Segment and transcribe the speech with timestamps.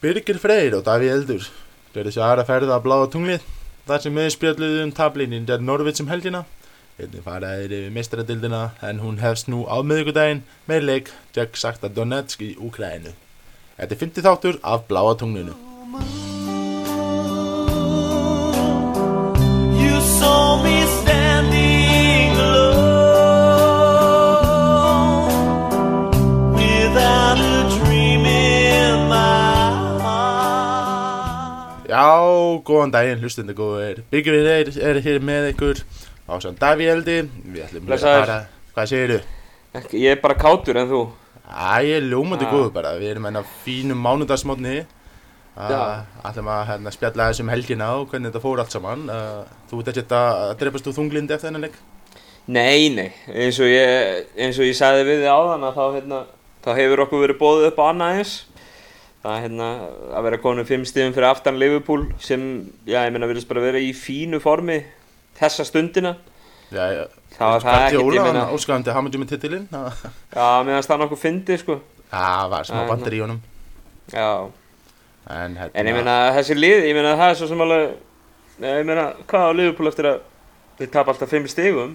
[0.00, 1.42] Birgir Freyr og Daví Eldur
[1.92, 3.42] gerði sér aðra ferða að bláða tunglið.
[3.84, 6.46] Þar sem við spjalluðum um tablinin der Norvits um helgina.
[6.96, 12.44] Einnig faraðir yfir meistaradildina en hún hefst nú á miðugudaginn með leik Jack Sakta Donetsk
[12.44, 13.14] í Úkrænu
[13.76, 15.56] Þetta er 50 þáttur af bláða tunglinu
[32.00, 35.82] Já, góðan daginn, hlustundu góður Birgir Freyr er hér með ykkur
[36.30, 38.22] á sann Daví Eldi Við ætlum að Blessaður.
[38.30, 38.38] fara
[38.76, 39.18] Hvað segirðu?
[39.80, 41.00] Ekki, ég er bara kátur en þú
[41.50, 42.52] Æ, ég er ljómandi Ah.
[42.54, 44.86] góður bara, við erum enn á fínum mánudagsmótni
[45.60, 46.06] Já.
[46.24, 49.90] ætlum að hérna, spjalla þessum helgina og hvernig þetta fór allt saman uh, Þú ert
[49.92, 51.76] ekki að drefast úr þunglindi eftir þennan leik?
[52.50, 56.20] Nei, nei, eins og ég, eins og ég sagði við þið áðan að þá, hérna,
[56.64, 58.32] þá hefur okkur verið bóðið upp á annað eins
[59.20, 59.68] Það er hérna
[60.16, 62.44] að vera konum fimm stíðum fyrir aftan Liverpool sem,
[62.88, 64.78] já, ég meina, virðist bara vera í fínu formi
[65.36, 66.14] þessa stundina.
[66.70, 67.02] Já, já,
[67.34, 69.66] Það var það ekkert, ég meina, Óskæðandi Hamidjum með titilinn?
[69.74, 71.76] Já, meðan það nokkuð fyndi, sko.
[72.10, 73.42] Það var smá Æ, bandir í honum.
[74.14, 74.30] Já,
[75.30, 77.90] En, hérna, en ég meina, þessi lið, ég meina, það er svo sem alveg,
[78.64, 80.22] ég meina, hvað á Liverpool eftir að
[80.80, 81.92] þið tapa alltaf fimm stígum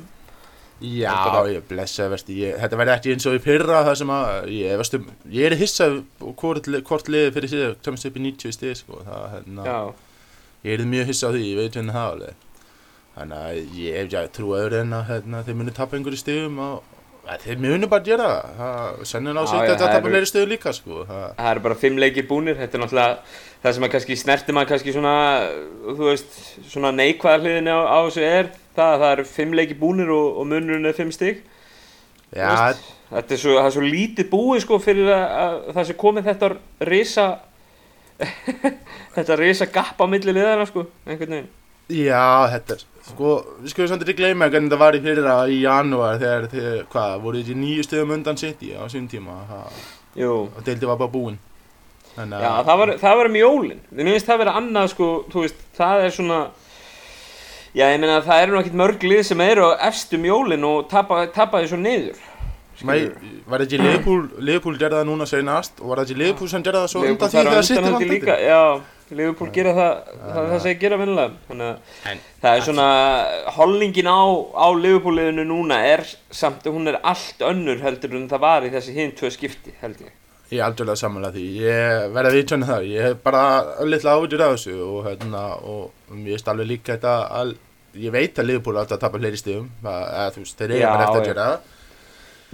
[0.82, 4.48] Já, bara- ég blessa, ég, þetta verði ekki eins og í fyrra það sem að,
[4.52, 4.98] ég, veist,
[5.32, 9.24] ég er hissað hvort, hvort liði fyrir sig, tömast upp í 90 stið, sko, það,
[9.38, 9.78] hérna, Já,
[10.68, 12.44] ég er mjög hissað því, ég veit hvernig það alveg,
[13.16, 16.60] þannig að ég, ég trú að öðru en að, hérna, þeir muni tapa einhverju stigum
[16.66, 16.92] og,
[17.24, 20.52] að, þeir muni bara gera það, það, sennin á sig þetta að tapa fleiri stigum
[20.52, 23.16] líka, sko, það, það eru bara fimm leikir búnir, þetta er náttúrulega
[23.64, 25.16] það sem að kannski snerti maður kannski svona,
[25.88, 29.80] þú veist, svona neikvæða hliðin á, á þessu er það að það eru fimm leikir
[29.80, 31.12] búnir og, og munurinn er fimm
[32.36, 36.26] veist, Þetta er svo, er svo lítið búið sko fyrir að, að það sem komið
[36.30, 36.50] þetta
[36.90, 37.28] risa,
[39.16, 41.52] þetta risa gap á milli liðana sko, einhvern veginn.
[41.94, 45.60] já, þetta er, sko, við skulum samt ekki gleyma hvernig þetta var í fyrra í
[45.62, 49.44] janúar þegar þið, hvað, voru þessi nýju stigum undan City á sín tíma,
[50.26, 51.38] og deildi var bara búinn,
[52.18, 53.82] já, það var, það var um jólinn.
[53.92, 56.42] Mér finnst það vera annað sko, þú veist, það er svona,
[57.76, 60.88] já, ég meina það eru nú ekkert mörg lið sem eru á efstum jólinn og
[60.92, 62.24] tapa, tapa því svo niður.
[62.84, 63.06] Nei,
[63.48, 66.66] var það ekki Liverpool, Liverpool gerði það núna senast og var það ekki Liverpool sem
[66.66, 68.50] gerði það svo undan því að held ég líka, titil?
[68.50, 71.40] já, Liverpool gera það, það það ég gera vinnilega.
[71.48, 72.90] Þannig að það er svona,
[73.60, 74.24] hollingin á,
[74.60, 76.04] á Liverpool-liðinu núna er
[76.36, 80.04] samt, hún er allt önnur heldur en það var í þessi hinn tvö skipti, held
[80.04, 80.12] ég.
[80.52, 83.46] Ég er algjörlega samanlega því, ég verði að viðtjóna það, ég hef bara
[83.90, 87.54] litla ágjur af þessu og, hérna, og ég veist alveg líka þetta að,
[87.98, 89.56] ég veit að Liverpool átti að tapa fleiri
[89.90, 91.72] að þú veist, þeir eiga bara eftir að gera það.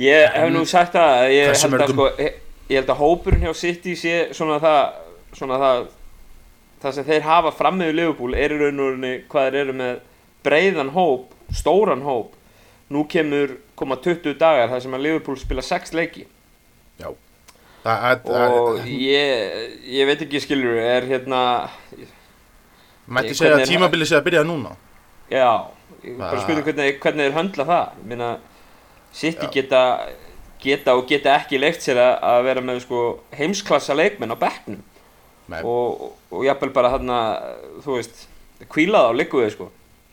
[0.02, 2.38] Ég hef nú sagt það, að ég held að, sko, ég,
[2.72, 4.80] held að hópurinn hjá City sé svona það,
[5.36, 5.82] svona það,
[6.86, 9.76] það sem þeir hafa fram með Liverpool er í raun og rauninni hvað þeir eru
[9.82, 10.00] með
[10.48, 12.38] breiðan hóp, stóran hóp.
[12.92, 16.26] Nú kemur, koma 20 dagar þar sem að Liverpool spila 6 leiki.
[17.00, 17.12] Já,
[17.82, 21.42] og að, ég, ég veit ekki skilur er hérna
[23.10, 24.76] mætti segja að tímabilið sé að byrja núna.
[25.32, 25.50] já,
[26.06, 28.32] ég bara spurning hvernig, hvernig þeir höndla það meina,
[29.12, 29.82] City geta
[30.62, 33.02] geta og geta ekki leikt sér að, að vera með sko
[33.36, 34.84] heimsklassa leikmenn á bekknum
[35.52, 35.62] Nei.
[35.66, 37.18] og, og, jafnvel bara þarna
[37.84, 38.28] þú veist,
[38.72, 39.72] kvílað á ligguðu sko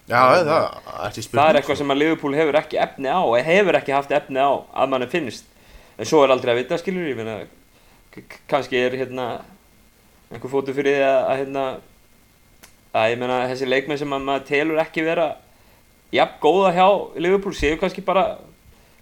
[0.09, 1.37] Já, það spurning.
[1.37, 4.51] það er eitthvað sem að Liverpool hefur ekki efni á hefur ekki haft efni á
[4.57, 5.45] að manni finnst
[5.99, 7.19] en svo er aldrei að vita skilur ég
[8.51, 9.29] kannski er hérna
[10.33, 11.65] einhver fótu fyrir því að, að hérna
[12.99, 15.29] að ég meina þessi leikmenn sem að maður telur ekki vera
[16.15, 16.87] jafn góða hjá
[17.21, 18.27] Liverpool séu kannski bara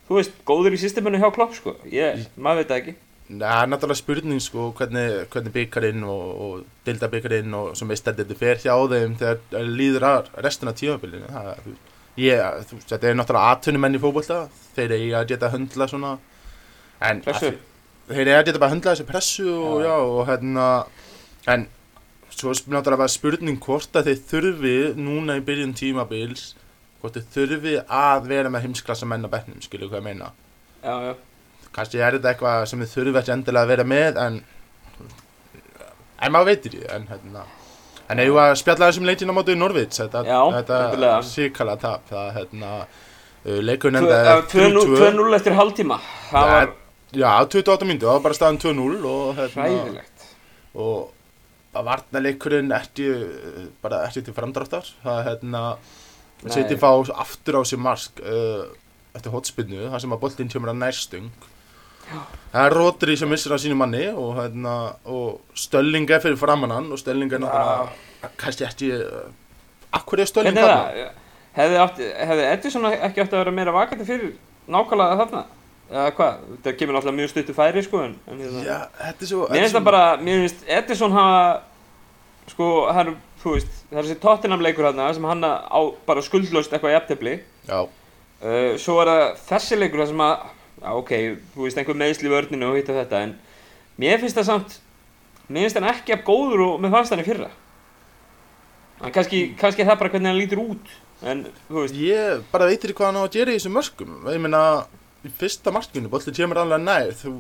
[0.09, 1.77] þú veist, góður í systeminu hjá Klopp sko.
[1.91, 2.95] Ég, maður veit það ekki.
[3.27, 8.21] Það er náttúrulega spurning sko hvernig, hvernig byggarinn og, og dildabyggarinn og sem veist að
[8.23, 11.31] þetta fer hjá þeim þegar líður að restina af tímabilinu.
[11.35, 14.39] Það, er, þú, þetta er náttúrulega atvinnumenn í fótbolta
[14.77, 16.13] þeir eiga að geta að höndla svona.
[17.11, 17.51] En Pressu.
[17.51, 17.76] að-
[18.11, 19.95] þeir að geta bara að höndla þessi pressu og Já.
[19.97, 20.67] og hérna
[21.53, 21.67] en
[22.31, 26.51] svo er náttúrulega bara spurning hvort að þeir þurfi núna í byrjun tímabils
[27.01, 30.31] hvort þeir þurfi að vera með heimsklassa menn á bekknum skilju hvað ég meina
[30.83, 31.15] já, já.
[31.77, 34.41] kannski er þetta eitthvað sem þið þurfi ekki endilega að vera með en
[36.17, 37.45] en maður veitir því en hérna
[38.07, 41.21] en ef að spjalla þessum leikinn á Norvits þetta, Já, þetta endilega.
[41.27, 45.99] síkala tap það hérna uh, leikurinn Tvö- endaði eh, 2-0 2-0 eftir hálftíma
[46.31, 46.75] það var
[47.13, 50.27] já, 28 myndu, það var bara staðan 2-0 og hérna hræðilegt
[50.77, 51.13] og
[51.77, 56.53] að varna leikurinn ekki uh, bara ekki til framdráttar það hérna Nei.
[56.53, 56.91] setið fá
[57.23, 58.67] aftur á sér mark uh,
[59.17, 61.31] eftir hotspinnu, það sem að boltinn kemur að nærstung
[62.07, 64.75] Það er Rodri sem missir á sínu manni og, hérna,
[65.11, 69.25] og Stölling er fyrir framann hann og Stölling er náttúrulega kannski ekki uh,
[69.99, 71.09] Akkur er Stölling Hvernig er þarna?
[71.09, 71.25] það?
[71.57, 74.37] Hefði, hefði Edison ekki átt að vera meira vakandi fyrir
[74.71, 75.43] nákvæmlega þarna?
[75.91, 76.39] Eða hvað?
[76.65, 78.63] Það kemur náttúrulega mjög stuttu færi sko en, en hérna.
[78.67, 81.45] Já, þetta er svo Mér finnst það bara, mér finnst Edison hafa,
[82.51, 83.13] sko, er,
[83.45, 86.99] þú veist, það er þessi Tottenham leikur hérna sem hann á bara skuldlaust eitthvað í
[87.03, 87.37] eftirfli.
[87.71, 87.85] Já,
[88.37, 90.41] Uh, svo er það þessi leikur það sem að,
[90.83, 91.13] já ok,
[91.55, 93.31] þú veist, einhver meðsli vörninu og hitt og þetta, en
[94.03, 94.75] mér finnst það samt,
[95.49, 97.49] mér finnst hann ekki af góður og mér fannst hann í fyrra.
[99.01, 100.93] En kannski, kannski er það bara hvernig hann lítur út,
[101.25, 104.45] en þú veist, ég bara veitir hvað hann á að gera í þessum mörgum Ég
[104.45, 104.63] meina,
[105.29, 107.13] í fyrsta markinu, bolli kemur alveg nær.
[107.19, 107.35] Þú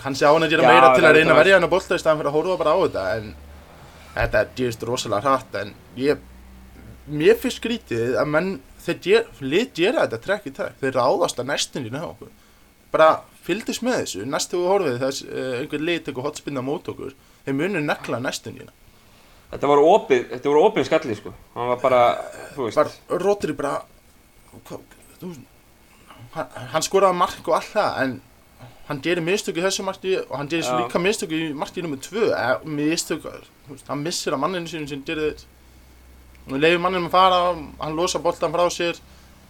[0.00, 2.00] kannski á hann að gera meira til að reyna að verja hann á bolta í
[2.00, 3.26] staðan fyrir að horfa bara á þetta En
[4.14, 6.22] þetta er gerist rosalega hratt En ég,
[7.10, 8.54] mér finnst skrítið að menn,
[8.86, 10.80] þeir ger, lið gera þetta trekk í trekk.
[10.80, 12.32] Þeir ráðast að næstunni hjá okkur.
[12.94, 13.10] Bara
[13.44, 17.12] fylgdist með þessu, næstu við horfið þess uh, einhver lið tekur hotspinna mót okkur
[17.44, 18.70] Þeir munir nekla næstunni.
[19.50, 21.32] Þetta var opið, þetta var opið skallið, sko.
[21.54, 21.98] Hann var bara,
[22.54, 23.74] þú veist, Rodri bara
[24.64, 24.78] hva,
[25.20, 25.34] þú,
[26.34, 28.14] hann, hann skoraði mark og allt það en
[28.88, 31.96] hann gerir mistök í þessu marki og hann gerir líka mistök í marki nr.
[32.04, 35.50] 2 eða mistök, þú veist, hann missir að manninu sínum sem gerir þetta
[36.52, 37.38] og leiður manninu að fara
[37.80, 38.98] hann losa boltan frá sér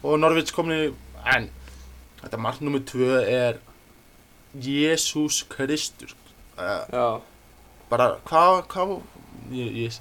[0.05, 0.91] og Norvits komin í
[1.35, 1.49] en
[2.23, 2.79] þetta mark nr.
[2.87, 3.59] 2 er
[4.55, 6.13] Jésús Kristur
[6.59, 7.07] uh, já,
[7.91, 8.85] bara hvað hva,
[9.51, 9.97] ég, ég,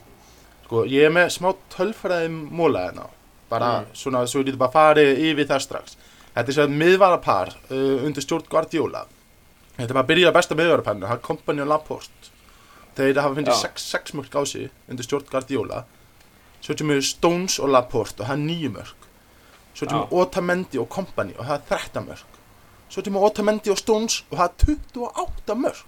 [0.67, 3.07] sko, ég er með smá tölfræði móla hérna
[3.49, 3.89] bara Mm.
[3.97, 5.97] svona svo ég lítið bara farið yfir það strax
[6.35, 9.05] þetta er svona miðvarapar uh, undir stjórn Guardiola
[9.77, 12.31] þetta er bara að byrja að besta miðvaraparinu það er Kompany og Laporte
[12.97, 13.53] þeir hafa Já.
[13.63, 15.83] 6, 6 mörg á sig undir stjórn Guardiola
[16.63, 19.07] svo kemur Stones og Laporte og það er 9 mörg
[19.73, 20.13] svo kemur Já.
[20.21, 22.37] Otamendi og Kompany og það er 13 mörg
[22.93, 25.81] svo kemur Otamendi og Stones og það er 28 mörg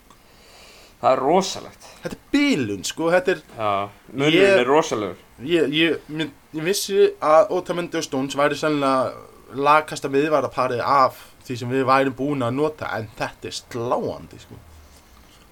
[0.95, 1.85] það er rosalegt.
[2.01, 3.71] þetta er bílun sko þetta er Já,
[4.13, 5.17] munurinn Ég- er rosalegur.
[5.43, 9.11] Ég, ég, ég, ég vissi að Otamendi og Stones væri sannlega
[9.57, 14.57] lagkasta miðvaraparið af því sem við værum búin að nota en þetta er sláandi sko.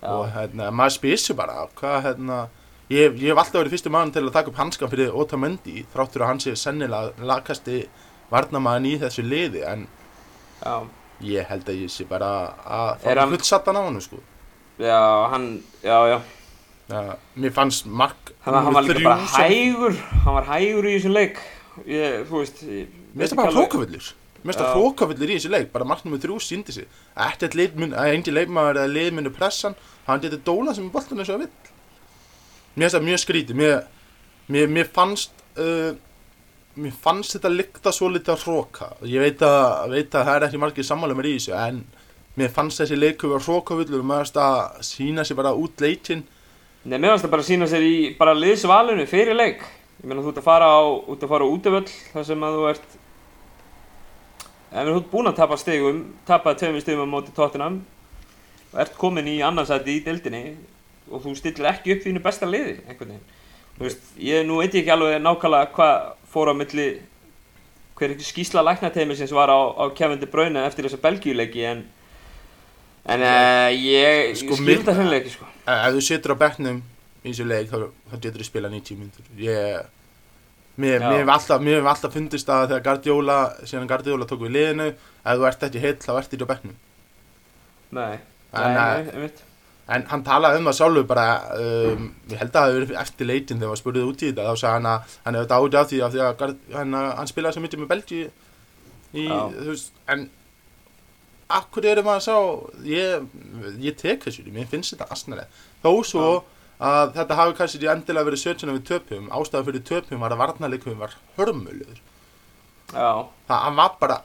[0.04, 2.40] Já, og hérna, maður spyr sér bara hvað hérna
[2.92, 6.26] ég, ég hef alltaf verið fyrstu mann til að taka upp hanskan fyrir Otamendi þráttur
[6.26, 7.86] að hann sé sennilega lagkasti
[8.34, 9.86] varnamaðan í þessu liði en
[10.64, 10.76] já,
[11.24, 12.32] ég held að ég sé bara
[12.66, 14.20] að Er fá hann- hlutsattan á hann sko.
[14.80, 15.00] já,
[15.32, 15.48] hann,
[15.84, 16.20] já, já.
[16.90, 19.96] ja, mér fannst mark Hann, hann var líka bara hægur,
[20.26, 21.38] hann var hægur í þessum leik.
[21.88, 24.12] Ég, þú veist, ég, Mér finnst það bara hrókavillur.
[24.44, 25.68] Mér finnst það hrókavillur í þessu leik.
[25.74, 26.88] Bara marknum með þrjú síndi sig.
[27.28, 29.78] Ekkert leikmun, að engi leikmaður eða leikmunni pressan
[30.08, 30.24] Hann.
[30.24, 31.76] Getur dóla sem boltan eins og það vill.
[32.74, 33.60] Mér finnst það mjög skrítið.
[33.62, 33.78] Mér,
[34.52, 35.94] mér, mér fannst uh,
[36.74, 38.88] Mér fannst þetta líkta svo litið að hróka.
[39.06, 41.84] Ég veit að, veit að það er ekki margir sammála mér í þessu En
[42.40, 46.24] mér fannst þessi leikur var hrókavillur og Mér finnst að sína sig bara út leikinn.
[46.82, 49.62] Nei, mér finnst það bara að sína sér í bara liðsvalinu fyrir leik.
[50.02, 50.82] Ég meina þú ert að fara á,
[51.14, 52.98] út að fara á útivöll þar sem að þú ert
[54.74, 57.82] Ef þú ert búinn að tapa stegum, tapa tveimur stegum á móti Tottenham
[58.74, 60.56] og ert komin í annarsæti í deildinni
[61.12, 63.26] og þú stillir ekki upp þínu besta liði einhvern veginn.
[63.78, 66.88] Þú veist, ég nú veit ekki alveg nákvæmlega hvað fór á milli
[68.00, 71.84] hver ekki skýsla læknateimi sem var á, á Kevin De Bruyne eftir þessa Belgíuleiki en
[73.06, 75.46] en uh, ég Sko, skil mér- þetta hreinlega ekki sko.
[75.68, 76.80] Eh, Ef þú situr á bekknum
[77.24, 77.78] í þessu leik þá,
[78.24, 79.84] getur þú spila 90 mínútur ég
[80.82, 81.10] mér, Já.
[81.10, 81.62] mér hef alltaf,
[81.94, 85.98] alltaf fundist að þegar Guardiola síðan Guardiola tók við liðinu ef þú ert ekki heill
[86.02, 86.78] þá ert ekki á bekknum
[87.94, 88.14] Nei,
[88.54, 89.42] En, nei, eh, nei, einmitt.
[89.94, 91.26] en hann talaði um það sjálfur bara
[91.60, 94.46] um, ég held að það hefur verið eftir leitin þegar maður spurði út í þetta
[94.50, 97.58] þá sagði hann að hann hefði dáið af því af því að hann, hann spilaði
[97.58, 99.38] svo mikið með Belgi í, Já.
[99.60, 100.26] þú veist, en
[101.54, 102.36] akkur erum að sá
[102.88, 103.28] ég,
[103.84, 105.50] ég tek þessu, mér finnst þetta asnalega
[105.84, 106.28] þó svo
[106.80, 110.44] að þetta hafi kannski ekki endilega verið sötjuna við töpum ástæða fyrir töpum var að
[110.44, 112.02] varnarleikum var hörmuluður
[112.94, 114.20] Já, það hann var bara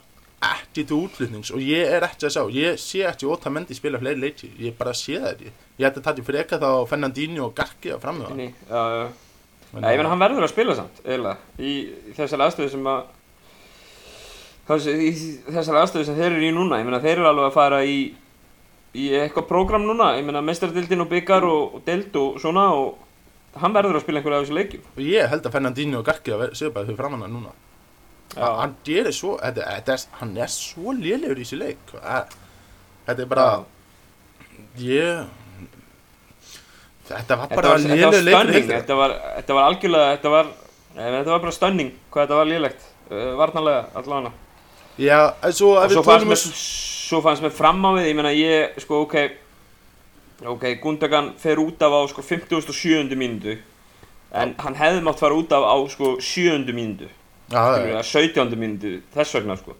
[0.49, 4.21] ekki til útflutnings og ég er ekki að sá ég sé ekki Otamendi spila fleiri
[4.23, 5.55] leiki ég bara sé það ekki.
[5.79, 9.09] Ég ætti að fyrir ekka þá Fernandinho og Garki að í, já, já.
[9.69, 11.73] Já, ég meina hann verður að spila samt, eiginlega, í
[12.17, 13.01] þessari aðstöðu sem að
[14.69, 17.99] þessari aðstöðu sem þeir eru í núna, ég meina þeir eru alveg að fara í
[18.97, 23.59] í eitthvað prógram núna, ég meina meistardildin og byggar og, og deild og svona og
[23.59, 24.85] hann verður að spila einhverja af þessu leikjum.
[24.95, 27.53] og ég held að Fernandinho og Garki séu bara fyrir framanna núna.
[28.35, 31.93] Já, hann gerir svo þetta, þetta er, hann er svo lélegur í þessu leik.
[33.05, 33.47] Þetta er bara
[34.77, 35.25] ég
[37.09, 40.53] þetta var bara lélegur leikur þetta var, þetta var algjörlega, þetta var,
[40.99, 44.31] þetta var bara stunning hvað þetta var lélegt, uh, varnarlega allavega.
[44.97, 48.17] já, en svo Og svo fannst mér um svo fannst mér fram á við, ég
[48.17, 49.15] meina ég, sko, ok,
[50.53, 53.15] ok, Gundogan fer út af á, sko, 57.
[53.17, 53.55] mínútu,
[54.29, 56.69] en hann hefði mátt fara út af á, sko, 7.
[56.75, 57.09] mínútu,
[57.49, 58.59] Já, það skilur er, við, 17.
[58.61, 59.77] mínútu, þess vegna, sko.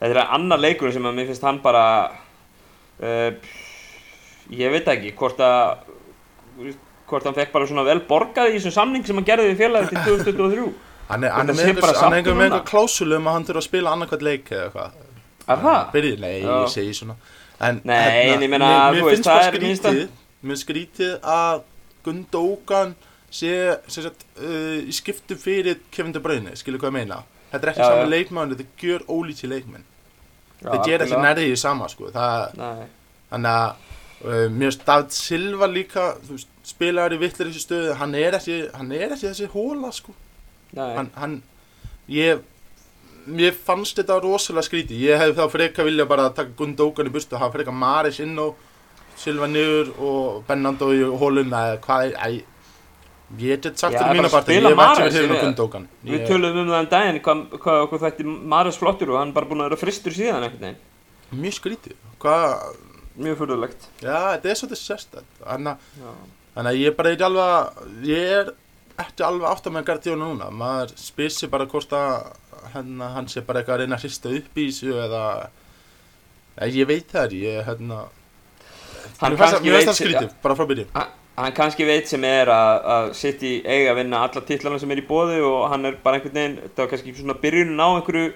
[0.00, 1.84] Þetta er annar leikur sem að mér finnst hann bara,
[3.00, 3.30] uh,
[4.52, 5.86] ég veit ekki, hvort að,
[7.06, 9.94] hvort hann fekk bara svona vel borgað í þessum samning sem hann gerði við félagið
[9.94, 10.02] til
[10.34, 10.68] 2023.
[11.06, 14.26] hann er, hann er með er einhver klásulu um að hann þurfa að spila annarkvæmt
[14.26, 15.05] leik eða eitthvað.
[15.48, 15.80] Er það?
[15.94, 16.52] Byrjið, nei, Já.
[16.64, 17.16] ég segi svona.
[17.60, 20.08] En, Nei, en ég meina, mér, þú mér veist, finnst það bara er minnsta- skrítið,
[20.50, 21.62] mér skrítið að
[22.06, 22.94] Gundókan
[23.30, 23.52] sé,
[23.88, 27.22] sem sagt, uh, í skiptum fyrir Kevin De Bruyne, skilur hvað ég meina.
[27.52, 28.10] Þetta er ekki Já, saman já.
[28.12, 29.84] leikmann, þetta gjör ólítið leikmenn.
[30.62, 32.10] Þetta ger ekki nærðið í sama, sko.
[32.14, 32.86] Það, Nei,
[33.30, 33.70] Þannig að
[34.24, 38.36] uh, mér finnst David Silva líka þú veist, spilaður í vittlir þessu stöðu hann er
[38.38, 40.14] ekki, hann er ekki þessi hóla sko.
[40.76, 41.42] nei, hann, hann
[42.10, 42.40] ég
[43.26, 47.34] mér fannst þetta rosalega skríti ég hefði þá freka vilja bara taka Gundókan í burtu
[47.36, 48.54] og hafa freka Maris inn og
[49.16, 52.44] Silva niður og Bennando í hóluna eða hvað er æ,
[53.40, 54.52] ég get sagt Já, fyrir bara mína parti.
[54.52, 57.80] ég hef ekki verið ég- með Gundókan við töluðum um það en daginn hvað, hvað
[57.86, 60.76] okkur þætti Marius flottur og hann bara búinn að vera fristur síðan veginn.
[61.32, 61.96] Mjög skrítið.
[62.22, 62.76] Hvað,
[63.18, 65.76] Mjög fyrðulegt já, þetta er svolítið sérstætt þannig
[66.56, 68.52] að að ég er bara ekki alveg að, ég er
[69.02, 70.46] ekki alveg átt að með Guardiola núna.
[70.52, 72.30] Maður spyr sér bara hvort að
[72.74, 75.22] hérna, hann sé bara eitthvað að reyna að hrista upp í þessu eða,
[76.56, 78.00] eða ég veit það ekki, ég hérna,
[79.20, 80.88] Hann mér finnst það- það skrítið, bara frá byrjun.
[81.36, 85.00] hann, kannski veit sem er að, að City eiga að vinna alla titlana sem er
[85.02, 88.32] í bóði og hann er bara einhvern veginn þetta var kannski svona byrjunin á einhverju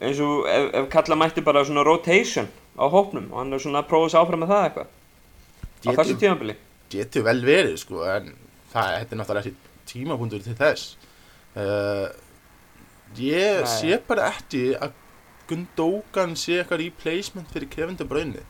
[0.00, 2.48] eins og ef, ef kalla mætti bara svona rotation
[2.78, 4.86] á hópnum og hann er svona að prófa sig áfram með það eitthvað
[5.88, 6.54] á þessu tímabili
[6.90, 8.30] getur vel verið, sko, en
[8.72, 9.56] það þetta er náttúrulega ekki
[9.88, 10.96] tímapunktur til þess.
[11.56, 12.08] Uh,
[13.16, 13.66] ég Nei.
[13.80, 14.92] sé bara ekki að
[15.48, 18.42] Gundókan sé eitthvað replacement fyrir Kevin De Bruyne.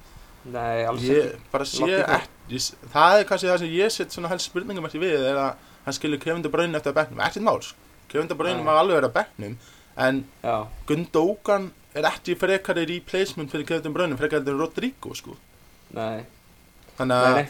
[0.50, 4.50] Nei, alls ég bara sé ég- það er kannski það sem ég set svona helst
[4.50, 7.20] spurningum eftir við er að hann skilur Kevin De Bruyne eftir að bekknum.
[7.22, 7.76] Ekkert mál, sko.
[8.08, 9.56] Kevin De Bruyne má alveg vera að bekknum
[9.98, 15.36] en Já, Gundókan er ekki frekari replacement fyrir Kevin De Bruyne frekari en Rodrigo sko.
[15.94, 16.24] nei,
[16.98, 17.46] þannig að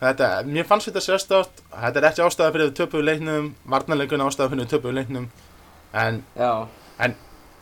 [0.00, 4.70] þetta, mér fannst þetta sérstátt þetta er ekki ástæða fyrir töpuðu leiknum varnarleikun ástæða fyrir
[4.70, 4.94] töpuðu
[5.92, 6.68] en Já,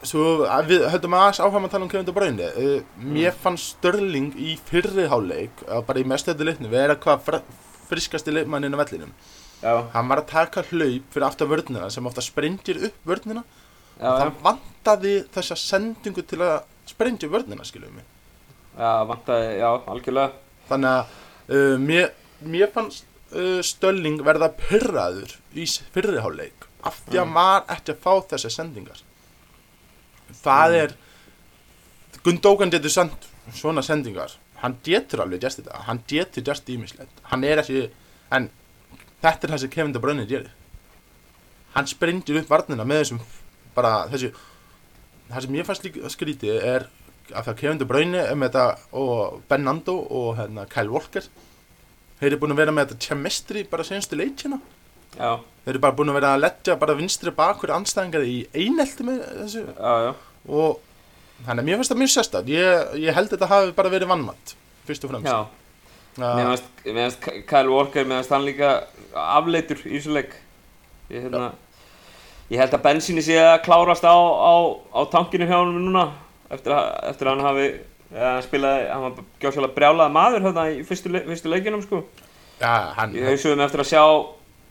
[0.07, 0.25] svo
[0.69, 2.49] við höldum aðeins áfram að tala um Kevin De Bruyne.
[2.55, 7.39] Uh, mér fannst Störling í fyrri háleik uh, bara í mestættu leiknum vera hvað fr
[7.89, 9.13] friskasti leikmanninn á vellinum.
[9.63, 13.43] Já, hann var að taka hlaup fyrir aftar vörnina sem ofta sprengir upp vörnina.
[13.97, 16.57] Já, já, það vantaði þessa sendingu til að
[16.87, 18.05] sprengja vörnina skilum mig.
[18.77, 20.43] Já, vantaði, já, algjörlega.
[20.69, 21.17] Þannig að
[21.57, 22.11] uh, mér,
[22.45, 27.65] mér fannst uh, Störling verða pyrraður í s- fyrri háleik af því að hann var
[27.77, 29.03] ekki að fá þessar sendingar.
[30.43, 30.97] Það er
[32.27, 34.33] Gundókan getur sendt svona sendingar.
[34.63, 35.83] Hann getur alveg gert þetta.
[35.87, 37.87] Hann getur gert ímislegt hann er ekki
[38.35, 38.51] en
[39.23, 40.53] þetta er það sem Kevin De Bruyne gerir.
[41.77, 43.25] Hann sprengir upp varnina með þessum
[43.77, 44.33] bara þessu
[45.29, 46.87] það sem ég fannst líka skrítið er
[47.33, 51.27] að það Kevin De Bruyne er með þetta og Bernardo og hérna, Kyle Walker.
[52.17, 54.61] Þeir eru búin að vera með þetta chemistry bara senstu leikina
[55.17, 55.31] Já,
[55.65, 59.23] þeir eru bara búin að vera að leggja bara vinstri bakur anstæðingar í einelti með
[59.43, 59.65] þessu.
[59.73, 60.11] Já, já.
[60.47, 60.81] Og
[61.47, 64.13] þannig að mér finnst það mjög sérstætt ég, ég held að þetta hafi bara verið
[64.13, 64.57] vannmatt
[64.87, 65.31] fyrst og fremst.
[65.31, 65.39] Já,
[66.17, 68.75] finnst, mér finnst Kyle Walker, mér finnst hann líka
[69.27, 70.37] afleitur í þessu leik.
[71.11, 71.51] Ég, hérna,
[72.51, 74.55] ég held að bensíni sé að klárast á, á,
[74.91, 76.09] á tankinu hjá hann núna
[76.53, 77.67] eftir að, eftir að hann hafi
[78.15, 82.03] ja, spilaði, hann var gjóðsvælega brjálaði maður hérna í fyrstu, fyrstu leikinum sko.
[82.61, 84.03] Já, hann ég hausuðum eftir að sjá,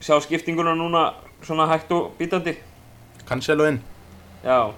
[0.00, 1.02] sjá skiptinguna núna
[1.44, 2.56] svona hægt og bítandi?
[3.28, 3.80] Cancelo inn.
[4.44, 4.72] Já,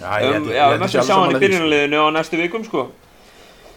[0.00, 2.86] já, ég, um, að alveg sjá hann í því, byrjunarliðinu á næstu vikum sko.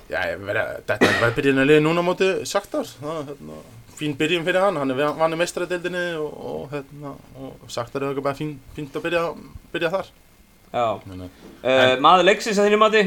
[0.10, 2.88] Já, verið, þetta er bara byrjun að liða núna móti Saktar
[3.30, 3.60] hérna,
[4.00, 4.76] fín byrjun fyrir hann.
[4.82, 9.06] Hann er vann í meistaradeildinni og, og, hérna, og Saktar er bara fín, fínt að
[9.06, 9.24] byrja,
[9.74, 10.10] byrja þar.
[10.74, 11.30] Já, að-
[11.60, 13.00] Uh, maður leiksins að þínu mati?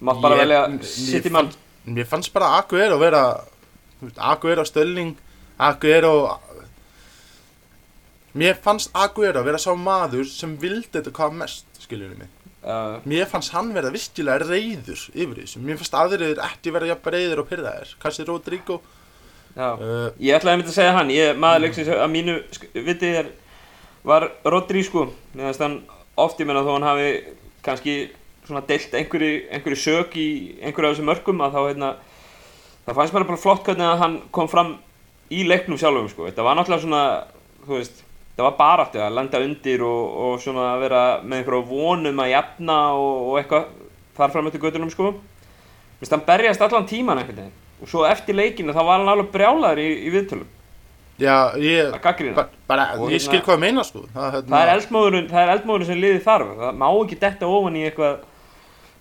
[0.00, 3.59] Mátt bara velja City fannst- Mér fannst bara Aguero vera þú veist,
[4.16, 5.14] Aguero Stölling
[5.60, 6.14] Aguero.
[8.34, 12.28] Mér fannst Aguero vera sá maður sem vildi þetta hvað mest skiljum mig.
[12.60, 17.14] Uh, Mér fannst hann vera virkilega reyður yfir þessu Mér fannst aðrir ekki vera jafn
[17.14, 18.76] reyður og pyrraðir Kanski Rodrigo.
[19.56, 21.10] Uh, ég ætlaði að mynda að segja hann.
[21.10, 23.30] Ég, Maður leiksins að mínu sk- viti er
[24.06, 25.08] Var Rodri sko.
[25.34, 25.80] Finnst hann
[26.20, 27.08] oft ég menna þó hann hafi
[27.66, 27.96] kannski
[28.46, 30.28] svona deilt einhverju, einhverju sök í
[30.62, 31.90] einhverju af þessum mörkum að þá hérna
[32.86, 34.76] það fannst mér bara flott hvernig að hann kom fram
[35.30, 36.28] í leiknum sjálfum sko.
[36.28, 37.02] Þetta var náttúrulega svona
[37.70, 42.22] veist þetta var baráttu að lenda undir og, og svona að vera með einhverju vonum
[42.24, 43.66] að jafna og, og eitthvað
[44.16, 45.12] þar fram eftir göttunum sko.
[46.00, 47.58] Hann berjast allan tíman einhvern veginn.
[47.80, 50.48] Og svo eftir leikinu þá var hann alveg brjálaður í, í viðtölum.
[51.20, 54.06] Já, ég, ba bara, ég hérna- skil hvað að meina sko.
[54.14, 57.50] Það, hérna, það er eldmóðurinn, það er eldmóðurinn sem liði þarf það má ekki detta
[57.58, 58.14] ofan í eitthvað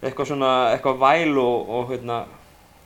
[0.04, 2.18] eitthvað svona, eitthvað væl og, og hérna,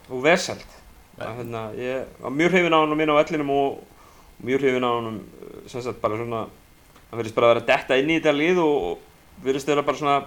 [0.09, 0.77] og veseld
[1.19, 3.79] hérna, ég var mjög hrifin á hann inn á vellinum og,
[4.39, 5.19] og mjög hrifin á hann
[5.67, 6.45] sem sagt bara svona
[7.11, 9.97] hann verðist bara að vera detta inn í þetta lið og, og verðist vera bara
[9.99, 10.17] svona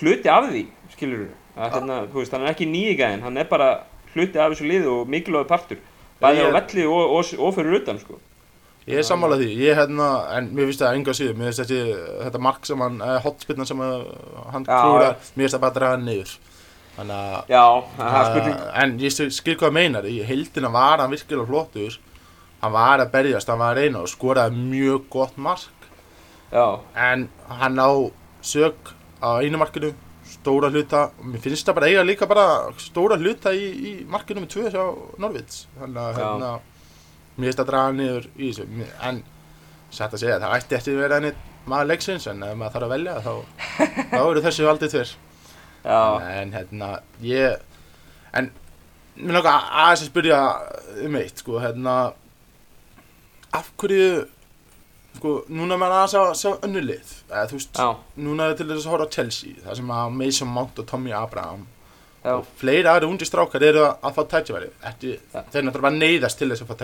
[0.00, 0.64] hluti af því,
[0.94, 1.28] skilur
[1.60, 3.70] að hérna, þú veist, hann er ekki nýjigæðin hann er bara
[4.14, 5.80] hluti af þessu liði og mikilvæg partur
[6.20, 8.18] bæði Ég- á velli og, og, og fyrir utan sko.
[8.90, 11.72] Ég er sammálað því, ég hérna, en mér finnst það enga síður, mér finnst
[12.24, 14.06] þetta mark sem hann, eh, hotspinnan sem að,
[14.50, 16.32] hann Já, klúrar, mér finnst það bara að draga hann niður.
[17.00, 17.50] Þannig að,
[17.96, 21.96] uh, en ég skil- hvað það meinar, í heildina var hann virkilega flottur,
[22.60, 25.88] hann var að berjast, hann var að reyna og skoraði mjög gott mark,
[26.52, 26.66] já,
[27.08, 27.90] en hann á
[28.44, 28.74] sög
[29.24, 29.94] á einu markinu,
[30.30, 32.44] stóra hluta, mér finnst það bara eiga líka bara
[32.78, 34.84] stóra hluta í, í markinu með tvö hjá
[35.18, 36.52] Norvits, þannig að, hérna,
[37.36, 39.22] mér finnst að draga hann niður í þessu, en
[39.90, 41.32] Sætt að segja, það ætti eftir að vera henni
[41.66, 43.32] maður leiksins en ef maður þarf að velja þá,
[44.12, 45.16] þá eru þessi valdið tver já,
[45.84, 46.88] en hérna
[47.22, 47.58] ég
[48.34, 48.50] en
[49.16, 50.40] mér að- aðeins að spyrja
[51.06, 51.94] um eitt sko, hérna
[53.52, 54.26] af hverju
[55.16, 57.10] sko, núna er maður aðeins að sjá önnu lið.
[57.30, 60.12] Eða þú veist, já, núna er til þess að horfa á Chelsea það sem að
[60.20, 61.66] Mason Mount og Tommy Abraham
[62.24, 64.22] já, og fleiri aðri undir strákar eru að, fá
[65.34, 65.42] Ja.
[65.50, 66.76] þeir náttúrulega neyðast til þess að fá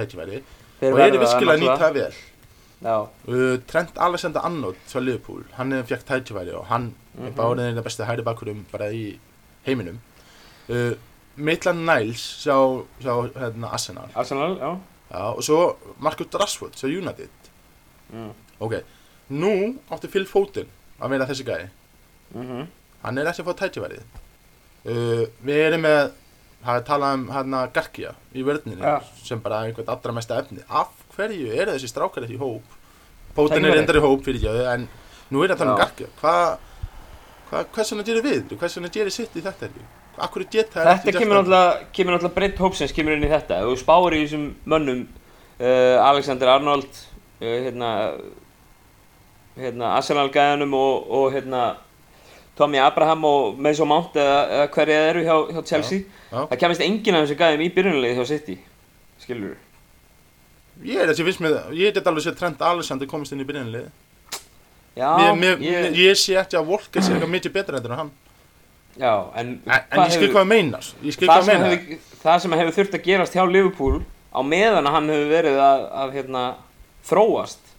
[0.80, 2.12] Þeir og eru virkilega að nýta náttúrulega- það vel
[2.84, 7.34] Uh, Trent Alexander-Arnold frá Liverpool, hann hefði fjökt tækifæri og hann er Mhm.
[7.36, 9.18] bara orðin eina besti hægri bakkurum bara í
[9.66, 9.98] heiminum.
[10.68, 10.92] Uh,
[11.36, 14.08] Maitland Niles hjá, hjá hérna, Arsenal.
[14.14, 14.78] Arsenal, já,
[15.12, 17.28] Já, og svo Marcus Rashford hjá United.
[18.12, 18.32] Mm.
[18.60, 18.82] ok,
[19.30, 20.66] nú átti Phil Foden
[21.00, 21.68] að vera þessi gæði
[22.34, 22.66] Mm
[23.02, 24.02] hann er ekki að fá tækifærið.
[24.86, 26.10] Uh, við erum með
[26.64, 29.00] það er talað um hérna Garkia í vörðninni Ja.
[29.22, 30.62] sem bara einhvern allra mesta efni.
[30.68, 32.78] Af hverju eru þessi strákar ekki í hóp?
[33.36, 34.88] Póten er í hóp fyrir ekki en
[35.32, 35.78] nú er það Já.
[35.82, 37.62] Garkia hvað
[37.94, 39.84] vegna gerir við hvers vegna gerir sitt í þetta ekki
[40.88, 41.50] Þetta ekki kemur það?
[42.16, 43.58] náttúrulega, breytt hópsins kemur inn í þetta.
[43.66, 47.90] Þú spáir í þessum mönnum uh, Alexander Arnold uh, hérna,
[49.60, 51.66] hérna Arsenal gæðanum og, og hérna
[52.56, 56.06] Tommy Abraham og Mason Mount eða, eða hverja þeir eru hjá, hjá Chelsea.
[56.30, 56.38] Já.
[56.48, 58.56] Það kemist enginn af þessu gæðum í byrjunulegi hjá City
[59.20, 59.54] Skilur
[60.84, 63.88] ég er þessi viss með ég get alveg sér Trent Alexander komist inn í byrjunlið
[64.96, 68.12] Já, ég, ég, ég sé ekki að Volker sé eitthvað mikið betra enn hann.
[68.96, 71.98] Já en, en, en ég skil hvað það meinar ég skil það hvað það hefur,
[72.22, 73.98] það sem hefur þurft að gerast hjá Liverpool
[74.32, 76.44] á meðan að hann hefur verið að, að hérna,
[77.10, 77.74] þróast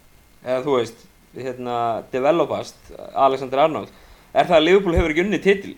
[0.46, 1.02] eða þú veist
[1.38, 1.80] hérna,
[2.14, 3.90] developast Alexander Arnold
[4.38, 5.74] er það að Liverpool hefur ekki unni titil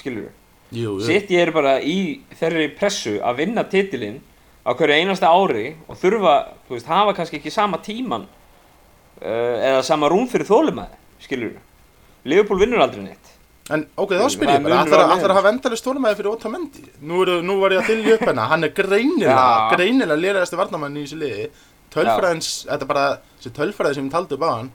[0.00, 0.30] skilur
[0.72, 0.96] jú, jú.
[1.04, 1.98] City er bara í
[2.40, 4.20] þeirri pressu að vinna titilinn
[4.66, 6.34] á hverju einasta ári og þurfa,
[6.68, 8.26] þú veist, hafa kannski ekki sama tíman
[9.22, 13.26] uh, eða sama rúm fyrir þólumæði skilur við Liverpool vinnur aldrei neitt
[13.70, 14.78] En ok, þá spyr ég er bara,
[15.14, 16.80] ætlar að- hafa endalist stórmæði fyrir Otamendi?
[17.06, 19.68] Nú, eru, nú var ég að þylja upp hennar, hann er greinilega, Já.
[19.76, 21.44] greinilega lýræðasti varnamann í þessu liði.
[21.94, 23.04] Tölfræðins, þetta er bara,
[23.38, 24.72] þessi tölfræði sem taldi upp á hann,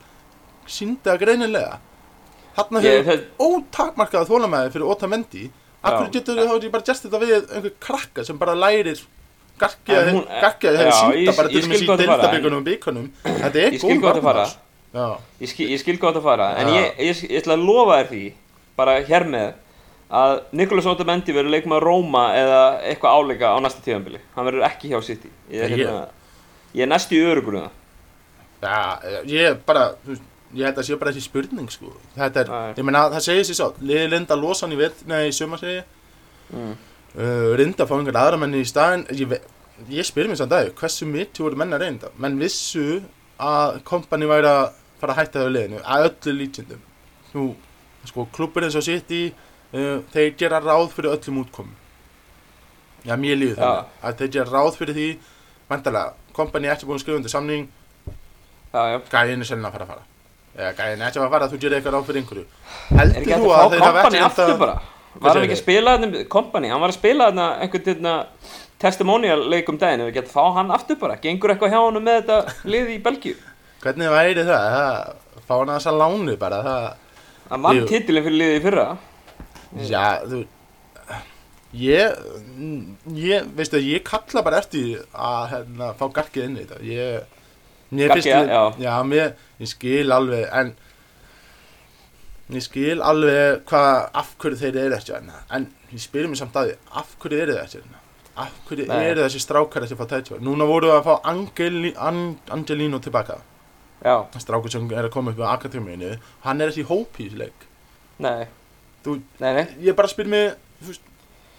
[0.64, 1.76] síndi það greinilega.
[2.56, 5.44] Ég- hefur það- ótakmarkað þólmæði fyrir Otamendi.
[5.84, 6.12] Akkur Já.
[6.16, 9.04] getur þau þá bara gert þetta við einhver krakka sem bara lærir
[9.60, 13.06] Garkja hefur sínda bara til hvað þú fara, deildabíkunum og bíkunum.
[13.24, 14.56] Þetta er góð varnar.
[15.40, 18.24] Ég skil, gott að fara, en ég, ætla að lofa þér því,
[18.78, 19.48] bara hér með,
[20.20, 22.60] að Nicolas Otamendi verður leikmaður Róma eða
[22.92, 24.20] eitthvað áleika á næsta tíðanbili.
[24.36, 25.32] Hann verður ekki hjá City.
[25.52, 26.06] Ég er, hérna,
[26.92, 27.70] næstu í örugur það.
[28.62, 28.76] Já,
[29.28, 29.88] ég er bara,
[30.56, 31.92] ég held að sé bara þessi spurning, sko.
[32.16, 35.02] Þetta er, ég meina, það segir sér svo, liði linda að losa hann í veit,
[35.10, 35.24] nei,
[37.16, 39.36] uh, reynda að fá einhvern aðra menni í staðin, ég,
[39.92, 42.12] ég spyr mér samt að, hversu mitt voru menn að reynda?
[42.22, 43.00] Menn vissu
[43.42, 44.66] að kompani væri að
[45.00, 46.84] fara að hætta þau liðinu, að öllu lítjendum.
[47.34, 47.46] Nú,
[48.08, 49.24] sko, klubur eins og sitt í,
[49.72, 51.76] uh, þeir gera ráð fyrir öllum útkomum.
[53.06, 53.64] Já, mér líður Já.
[53.64, 55.08] þannig, að þeir gera ráð fyrir því,
[55.70, 57.68] vantarlega, kompani er ekki búin að skrifa undir samning,
[58.72, 59.00] já.
[59.12, 60.04] gæðin er selin að fara að fara
[60.56, 62.44] eða gæðin er ekki að fara að þú gerir eitthvað ráð fyrir einhverju
[62.96, 64.76] Er heldur þú að þeir hafa ekki
[65.16, 65.24] að?
[65.26, 65.96] Var hann ekki að spila
[66.32, 68.14] kompani, hann var að spila einhvern hérna
[68.78, 72.02] testimonial leik um daginn, ef við getum fá hann aftur bara, gengur eitthvað hjá hann
[72.04, 73.36] með þetta lið í Belgíu?
[73.86, 76.86] hvernig væri það, það fá hann að þessa lánu bara það,
[77.46, 77.86] Hann vann Jú.
[77.86, 78.86] titilin fyrir liðið í fyrra.
[79.86, 80.40] já, þú
[81.76, 82.16] ég
[83.14, 87.32] ég, veistu, ég kalla bara eftir að hérna, fá garkið inn í þetta ég,
[87.94, 88.62] Mér Gaggi, finnst já.
[88.82, 90.72] já, mér, ég skil alveg en
[92.54, 95.40] ég skil alveg hvað, af hverju þeir eru ekki hérna.
[95.50, 98.02] En ég spyrir mér samt að því, af hverju eru þeir ekki hérna?
[98.36, 99.02] Af hverju Nei.
[99.10, 102.98] eru þessi strákar ekki að fá tætjá núna voru við að fá Angeli, An, Angelino
[103.02, 103.38] tilbaka.
[104.04, 107.28] Já, strákur sem er að koma upp á akademíinu hann er ekki í hópi í
[107.30, 107.66] þessu leik.
[108.20, 108.46] Nei.
[109.04, 111.00] Þú- Nei, nei, ég bara spyr mig þú veist,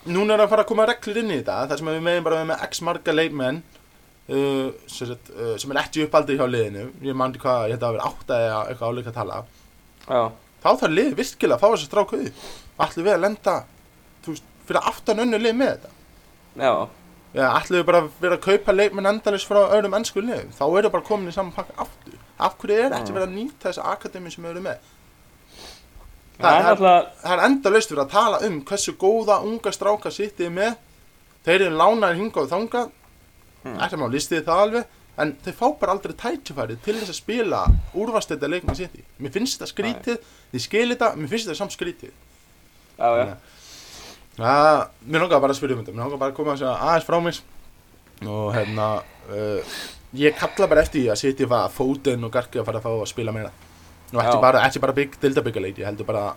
[0.06, 2.36] núna er að fara að koma reglur inn í þetta þar sem við meðum bara
[2.36, 3.64] vera með x marga leikmenn
[4.30, 6.86] uh, sem, sagt, uh, sem er ekki uppaldið hjá liðinu.
[7.10, 9.42] Ég mandi hvað, ég held að vera átta eða eitthvað áleika að tala.
[10.08, 10.22] Já,
[10.64, 12.46] þá þarf liðið virkilega að fá þessi stráku upp.
[12.86, 13.56] Allir við að lenda
[14.28, 15.92] veist, fyrir aftan önnu lið með þetta?
[16.58, 16.74] Já.
[17.48, 20.52] Allir við bara að vera að kaupa leikmenn endalist frá öðrum ennsku liðum?
[20.58, 22.20] Þá eru bara komin í saman pakka aftur.
[22.38, 23.16] Af hverju er ekki Já.
[23.18, 24.94] verið að nýta þessi akademi sem við erum með?
[26.38, 30.76] Það er það er endalaust verið að tala um hversu góða unga stráka sittið með.
[31.48, 32.94] Þeir eru lánaðir hingað og þangað.
[33.64, 33.80] Hmm.
[33.82, 37.62] ekki má listið það alveg en þeir fá bara aldrei tækifæri til þess að spila
[37.98, 41.76] úrvastþetta leikmann sitt í mér finnst þetta skrítið, ég skil þetta mér finnst þetta samt
[41.76, 42.16] skrítið.
[42.98, 43.38] Já, já.
[44.38, 45.96] Ja, mér langar bara að spyrja um þetta.
[45.96, 47.40] Mér langar bara að koma að aðeins frá mér.
[48.28, 48.88] Og hérna
[49.30, 49.78] uh,
[50.18, 52.92] ég kalla bara eftir því að setja það fótinn og garki að fara að fá
[52.94, 53.54] að spila meira.
[54.14, 56.28] Og ekki bara, bara bygg, dildabyggarleiki heldur bara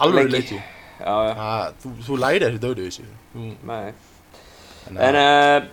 [0.00, 0.60] alveg leiki.
[1.00, 3.92] Já, að þú, þú lærir þessi döðu þessi þú, nei.
[4.90, 5.68] En, En uh,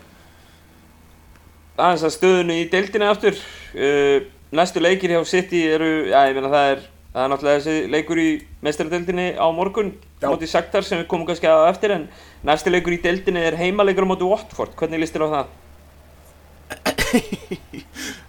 [1.78, 3.40] aðeins að stöðunni í deildinni aftur.
[3.78, 4.20] Uh,
[4.58, 6.86] Næstu leikir hjá City eru, já ég meina það er
[7.18, 8.26] Það er náttúrulega þessi leikur í
[8.62, 9.88] meistaradeildinni á morgun
[10.22, 12.04] móti Saktar sem við komum kannski á eftir en
[12.46, 15.48] næsti leikur í deildinni er heimaleikur á móti Watford, hvernig líst þér á það?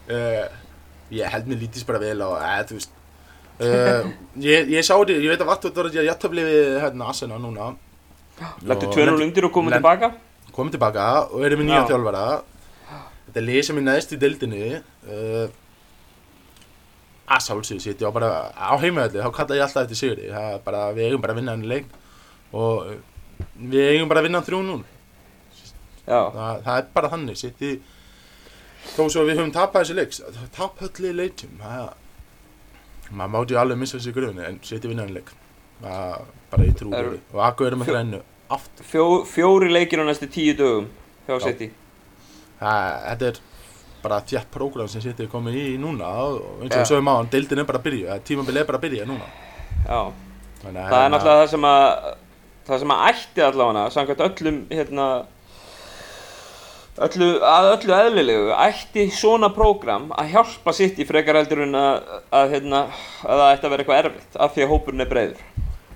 [0.09, 0.47] uh,
[1.19, 2.95] ég held mér lítist bara vel á að þú veist.
[3.59, 4.09] Uh,
[4.41, 7.73] ég, ég sá þetta, ég veit að Vattvöld var að jættabli við hérna Asena núna.
[8.63, 10.13] Lættu Og 2-0 lendi- undir og komum tilbaka?
[10.55, 11.89] komið tilbaka og erum við nýja Já.
[11.93, 12.23] þjálfara
[13.29, 15.47] þetta er lið sem er neðst í deildinni uh,
[17.29, 20.33] að sálsögðu sitt já bara á heimaðalli þá kalla ég alltaf eftir sigri.
[20.65, 21.93] Bara við eigum bara að vinna hann leik.
[22.57, 22.99] Og uh,
[23.59, 24.79] við eigum bara að vinna hann þrjú nú
[26.09, 27.73] Já, það, það er bara þannig sitt í
[28.95, 30.15] þó svo við höfum tapað þessi leik
[30.57, 31.91] tap öllu leikjum það
[33.11, 35.35] maður mátti ju alveg missa þessi grunni en sitt í vinna hann leik.
[35.83, 38.89] Það bara í trú og erum að þrennu aftur.
[38.89, 40.89] Fjó, fjóri leikir á næstu tíu dögum
[41.27, 41.45] hjá Já.
[41.45, 41.69] City.
[41.69, 41.88] Það,
[42.61, 43.41] þetta er
[44.03, 47.31] bara þjætt prógram sem er komið í núna og eins og við sögum á hann,
[47.33, 49.29] deildin er bara að byrja, tímabilið er bara að byrja núna.
[49.89, 50.01] Já,
[50.63, 52.15] það er hérna- náttúrulega það sem að
[52.69, 55.09] það sem að ætti allavega samkvæmt öllum hérna
[57.07, 62.01] öllu, að öllu eðlilegu ætti svona prógram að hjálpa sitt í frekar heldur en að,
[62.35, 62.83] að, hérna,
[63.25, 65.43] að það ætti að vera eitthvað erfitt af því að hópurinn er breiður.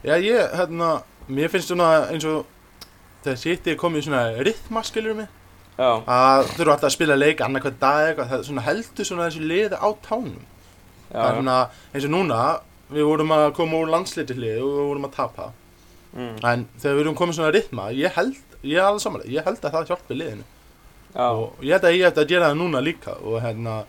[0.03, 0.91] Já, ég, hérna,
[1.29, 2.45] mér finnst svona eins og
[3.23, 5.31] þegar City er komið í svona rithma, skiljur mig,
[5.79, 9.27] Já, að þurfa alltaf að spila leik annað hvern dag eitthvað, það svona heldur svona
[9.31, 10.43] þessi liði á tánum.
[11.09, 11.57] já, Það er svona,
[11.95, 12.41] eins og núna,
[12.93, 15.47] við vorum að koma úr landslitilið og við vorum að tapa.
[16.17, 19.45] mm, En þegar við erum komið svona rithma, ég held, ég er alveg samanlega, ég
[19.49, 20.45] held að það hjálpi liðinu.
[21.15, 23.85] já, og ég held að ég ætti að gera það núna líka og hérna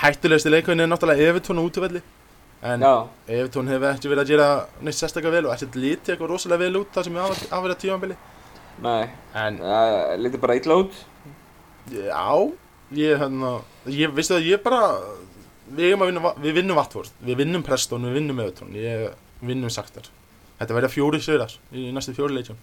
[0.00, 2.00] hættulegasti leikunni er náttúrulega Evertón á útöfelli
[2.62, 2.80] en
[3.28, 4.48] Evertón hefur ekki verið að gera
[4.84, 7.76] neitt sérstaklega vel og ekkert lítið eitthvað rosalega vel út það sem ég hafa verið
[7.76, 8.16] að tímanbili
[8.84, 9.10] nei.
[9.38, 11.02] En það lítið bara illa út.
[11.90, 12.30] Já,
[12.96, 13.56] ég hérna
[13.90, 14.94] ég veistu að ég bara
[15.70, 20.10] við, vinna, við vinnum Vatford, við vinnum Preston, við vinnum Evertón, ég vinnum Saktar
[20.60, 22.58] þetta verða fjóri sigrar í næstu fjóri leikjum.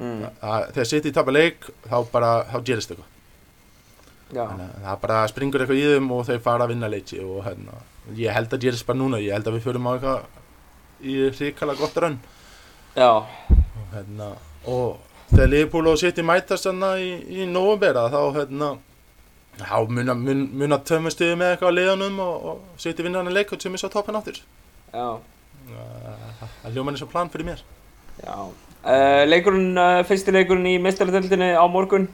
[0.00, 0.26] Mm,
[0.74, 3.16] þegar City tapar leik þá bara, þá gerist eitthvað.
[4.30, 7.80] Það bara springur eitthvað í þeim og þau fara að vinna leiki og hérna,
[8.18, 11.74] ég held að gerist bara núna, ég held að við förum á eitthvað í ríkala
[11.78, 12.18] gott raun
[12.92, 14.28] já, og hérna,
[14.68, 18.70] og þegar Liverpool og City mætast í, í novembera þá hérna,
[19.60, 23.52] þá muna, mun, muna tömmustuði með eitthvað á liðanum og, og City vinna hann leik
[23.54, 24.40] og sem er svo toppin áttur.
[24.90, 27.62] Það hljóma eins og plan fyrir mér.
[28.20, 28.34] já
[28.84, 32.08] uh, Leikurinn, uh, fyrsti leikurinn í meistaradeildinni á morgun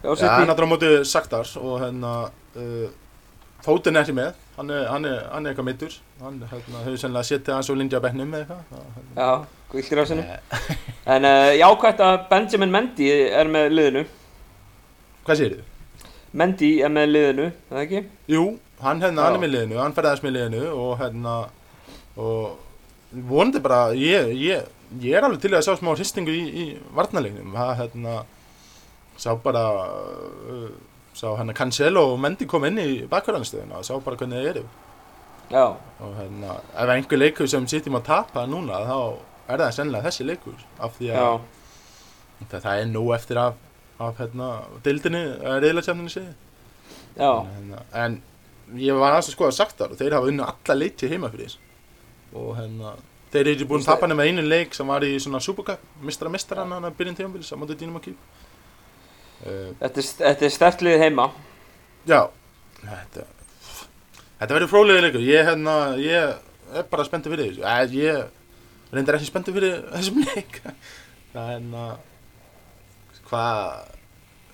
[0.00, 2.86] Já, hann er á móti Saktar og hérna, uh,
[3.64, 7.02] fótinn er ekki með, hann er, hann er, hann er eitthvað mittur, hann hérna, hefur
[7.02, 9.10] sennilega setið hans og lindja á bekknum eða eitthvað.
[9.20, 9.59] Já,
[10.10, 10.76] sinni Eh,
[11.14, 14.02] En uh, jákvæmt að Benjamin Mendy er með liðinu.
[15.26, 16.08] Hvað segir þið?
[16.40, 18.02] Mendy er með liðinu, er það ekki?
[18.30, 18.42] Jú,
[18.84, 21.32] hann, hérna, hann er með liðinu, hann ferðast með liðinu og hérna
[22.20, 24.68] og vonandi bara, ég, ég,
[25.02, 28.18] ég er alveg til að sjá smá hristingu í, í varnarleiknum, það hérna
[29.18, 30.68] sá bara uh,
[31.16, 34.64] sá hérna Cancelo og Mendy kom inn í bakverðanstöðuna og sá bara hvernig það eru.
[35.50, 39.00] Já, og hérna, ef einhver leikur sem sittum að tapa núna, þá
[39.54, 41.40] er það sennilega þessi leikur, af því að
[42.50, 43.60] það, það er nú eftir af,
[44.00, 44.50] af hérna,
[44.84, 45.22] dildinni,
[45.64, 46.32] reyðlarsjafninni segi
[47.18, 48.20] Já, hérna, en
[48.78, 51.56] ég var aðeins að skoða saktar og þeir hafa unni alla leiti heima fyrir
[52.36, 52.94] og hérna
[53.34, 56.72] þeir eru búin að tapa nema einu leik sem var í svona Supercup, mistra mistarann
[56.74, 58.14] hann að byrjun tímabils á móti Dínum og Kíl
[59.46, 61.30] uh, þetta er, er stertlið heima.
[62.08, 62.24] Já,
[62.82, 63.26] þetta
[64.40, 66.30] Þetta verður frólega leikur, ég hérna ég
[66.80, 67.64] er bara spenntið fyrir þessu.
[67.68, 68.30] Æ, ég
[68.94, 70.60] reyndar ekki spenntið fyrir þessum leik.
[71.32, 71.84] Það er hérna
[73.30, 73.60] hvað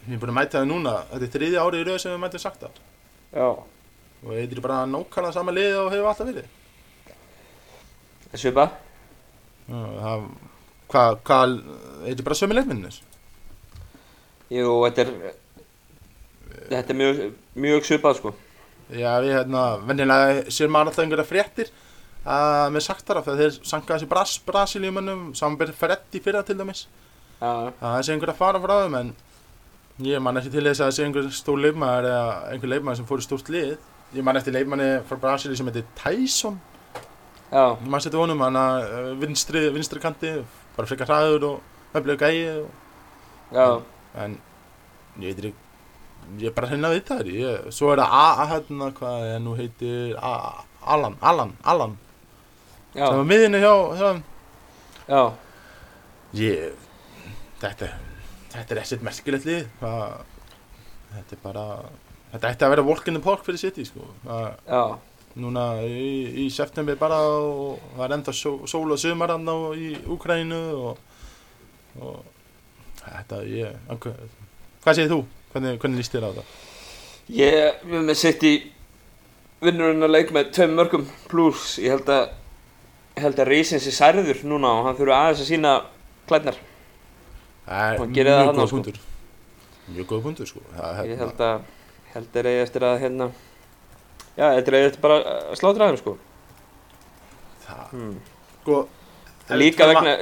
[0.06, 0.96] ég er búin að mæta það núna.
[1.12, 2.82] Þetta er þriðja árið í rauð sem við mætum sagt það
[3.36, 6.52] Já, og þetta er bara nákvæmlega sama lið og hefur alltaf verið?
[8.36, 8.68] Svipa
[9.66, 10.28] Já, það,
[10.92, 11.56] hvað, hvað,
[12.04, 13.00] þetta er bara sömu leikminnis
[14.52, 15.34] Jú, þetta er
[16.66, 17.22] Þetta er mjög,
[17.62, 18.32] mjög svipað sko.
[18.86, 21.70] Já, við hérna, venjulega sér maður alltaf einhverja fréttir
[22.26, 26.86] að með saktara þegar þeir sankaði þessi Bras, Brasilíumönnum samanbyrð Ferretti fyrra til dæmis.
[27.40, 29.12] Að það sé einhver að fara frá þeim en
[30.06, 33.08] ég man ekki til þess að það sé einhver stór leifmaður eða einhver leifmaður sem
[33.10, 33.76] fór í stórt lið.
[34.16, 36.58] Ég man eftir leifmanni frá Brasilíu sem heitir Tyson.
[37.52, 40.32] Man setja honum hann að vinstri, vinstri kanti
[40.76, 42.64] bara frekar hraður og höflega gæi
[43.54, 43.86] og,
[44.18, 44.34] en
[45.22, 45.66] ég veit ekki
[46.40, 49.38] ég er bara hérna að vita ég, svo er það A, A hérna hvað er
[49.44, 50.32] nú heitir A,
[50.82, 51.94] Alan, Alan, Alan
[52.96, 54.08] sem var miðinu hjá, hjá
[55.06, 55.22] já,
[56.40, 56.86] ég
[57.60, 57.90] þetta,
[58.54, 60.16] þetta er ekkert merkilegt lið það,
[61.12, 61.66] þetta er bara
[62.32, 64.06] þetta ætti að vera walk in the park fyrir City sko.
[64.24, 64.82] það, já,
[65.42, 66.08] núna í,
[66.44, 68.98] í september bara og það er enda sól, og
[69.52, 71.02] á í Úkrænu og,
[72.00, 72.16] og
[73.02, 73.92] þetta ég
[74.82, 75.20] hvað segir þú?
[75.52, 76.56] Hvernig, hvernig líst þér á það?
[77.36, 78.54] Ég, við með sitt í
[79.64, 82.26] vinnurinn að leik með tveim mörgum pluss Ég held að
[83.24, 85.74] held að Rísins er særður núna og hann þurfi aðeins að sína
[86.28, 86.58] klædnar
[87.66, 89.04] Það er Og gerir það mjög þarna, góð sko.
[89.86, 91.64] Mjög góð punktur sko það, Ég held að
[92.16, 93.30] held að reyði eftir að hérna
[94.36, 96.16] Já, þetta er reyði eftir bara að slátra þeim sko
[97.64, 98.12] það, hmm.
[98.60, 98.82] sko,
[99.56, 100.14] Líka vegna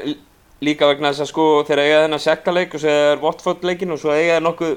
[0.65, 4.01] líka vegna þess að sko þeir eiga þennan sekkaleik og svo er Watford leikin og
[4.01, 4.75] svo eiga þeir nokkuð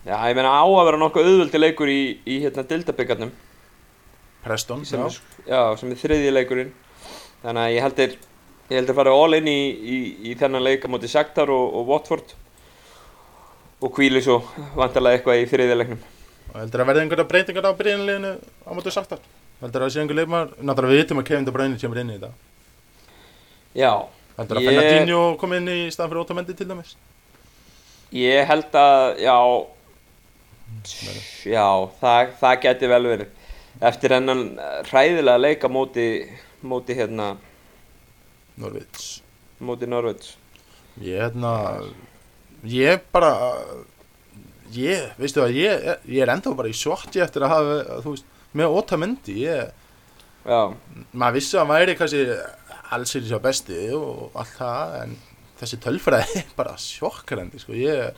[0.00, 3.32] Já, ég meina á að vera nokkuð auðvöldi leikur í, í hérna dildabyggarnum
[4.44, 5.06] Preston sem, já.
[5.06, 6.70] er, já, sem er þriðji leikurinn
[7.42, 8.14] þannig að ég heldur
[8.70, 9.98] ég heldur að fara all in í, í,
[10.30, 12.34] í þennan leik á móti Shakhtar og, og Watford.
[13.80, 14.42] Og kvíli svo
[14.76, 16.00] vantarlega eitthvað í þriðja leiknum.
[16.50, 18.32] Og heldur að verði einhverja breytingar á byrjunleginu
[18.66, 19.22] á mótu saktar
[19.60, 22.12] heldur að það sé einhver leikmar náttúrulega við vitum að Kevin De Bruyne kemur inn
[22.12, 22.30] í þetta.
[23.76, 23.90] Já,
[24.38, 26.94] heldur að Ég- Fernandinho kom inn í staðan fyrir Otamendi til dæmis?
[28.16, 29.36] Ég held að já.
[31.50, 31.66] Já,
[32.00, 33.36] það, það geti vel verið.
[33.90, 34.42] Eftir hennan
[34.90, 35.68] hræðilega leik á
[36.66, 37.32] móti hérna
[38.60, 39.20] Norvits
[39.60, 40.36] móti Norveits
[41.00, 41.54] ég hérna
[42.66, 43.32] ég bara
[44.74, 48.32] ég, veistu að ég, ég er enda bara í svarti eftir að hafa þú veist,
[48.56, 49.70] með Otamendi ég,
[50.40, 50.72] Já,
[51.12, 52.20] maður vissi að hann væri kannski
[52.96, 55.16] alls er sér besti og allt það en
[55.60, 57.76] þessi tölfræði er bara sjokkrandi sko.
[57.76, 58.16] ég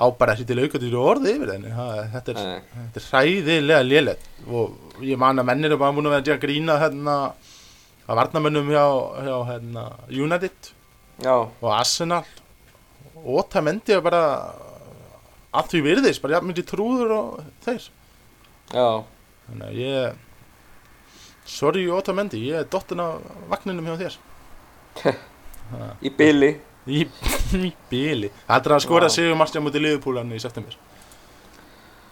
[0.00, 1.70] á bara ekki til aukaður orði yfir þenni
[2.14, 6.16] þetta er, þetta er hræðilega lélætt og ég man að mennir er bara búin að
[6.16, 7.16] vera að grína hérna
[8.10, 8.86] að varnamönnum hjá,
[9.22, 10.70] hjá hérna, United
[11.22, 12.24] já, og Arsenal.
[13.20, 14.22] Og Otamendi er bara
[15.54, 17.28] að því virðist, bara myndi trúður og
[17.64, 17.86] þeir.
[18.72, 18.88] Já.
[19.46, 24.18] Þannig að ég sorry Otamendi, ég er dottin af vagninum hjá þér.
[26.06, 26.50] Í byli
[26.86, 27.02] í,
[27.60, 29.14] í bíli það er að skora Vá.
[29.16, 30.76] sigur marstja mútið liðupúlan í september?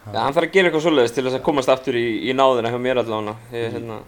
[0.08, 2.70] Já, hann þarf að gera eitthvað svoleiðis til þess að komast aftur í, í náðina
[2.72, 3.34] hjá mér allavega.
[3.52, 3.98] Ég, hérna,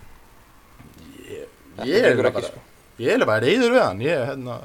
[1.81, 2.62] Þetta ég er bara, sko.
[3.01, 4.01] ég er bara reyður við hann.
[4.05, 4.57] Ég, hérna,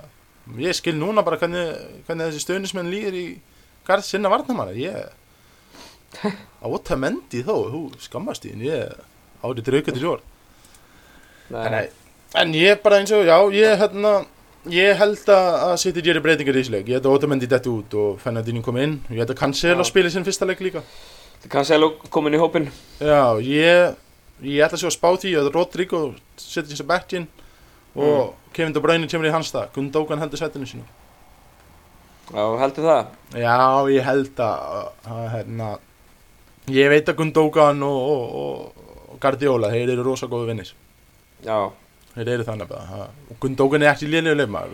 [0.63, 1.73] ég skil núna bara hvernig,
[2.07, 3.25] hvernig þessi stöðnismenn líður í
[3.87, 6.23] garð sinna varnamanna ég
[6.75, 8.95] Otamendi þó, þú skammast þín ég
[9.45, 10.23] árið sjór
[11.51, 11.83] Nei, Nei,
[12.41, 14.13] en ég bara eins og, já, ég hérna,
[14.71, 17.93] ég held að City gerir breytingar í þessu leik, ég held að Otamendi detti út
[17.99, 19.89] og Fernandinho kom inn, ég held að Cancelo Já.
[19.91, 20.81] spili sinn fyrsta leik líka.
[21.51, 23.97] Cancelo komin í hópin Já, ég,
[24.41, 25.99] ég ætla að spá því að Rodrigo
[26.41, 27.27] setur sér backinn
[27.95, 30.85] og Kevin De Bruyne kemur í hans það, Gundogan heldur sætinu sinu.
[32.31, 33.57] Já, heldur það Já,
[33.93, 35.69] ég held að, að hérna,
[36.73, 40.71] ég veit að Gundogan og, og, og, Guardiola, þeir eru rosa góðu vinnir.
[41.45, 41.71] Já,
[42.15, 44.71] Þeir eru þannig bara og Gundogan er ekki lélega leifmar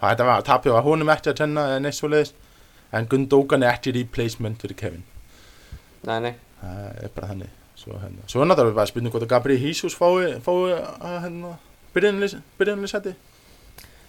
[0.00, 2.32] það var tapið var honum ekki að tenna eða neitt svo leiðis
[2.96, 5.06] en Gundogan er ekki replacement fyrir Kevin.
[6.06, 6.34] Nei, nei.
[6.60, 7.54] Það er bara þannig.
[7.76, 8.24] Svo, hérna.
[8.24, 11.50] svo er náttúrulega bara spurning hvort að Gabriel Jesus fái, fái að hérna,
[11.94, 13.12] byrjunlega seti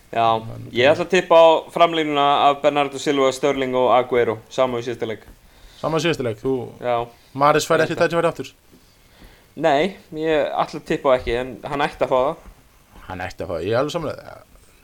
[0.07, 0.39] Já,
[0.71, 5.09] ég ætla að tippa á framlínuna af Bernardo Silva, Störling og Agüero saman í síðasta
[5.09, 5.25] leik.
[5.81, 6.95] Saman síðustu leik, þú, Já,
[7.35, 8.53] Maris fær ekki held þetta verið aftur
[9.57, 12.45] nei, ég allir tippa á ekki en hann ætti að fá það.
[13.07, 14.35] Hann ætti að fá, ég er alveg samlega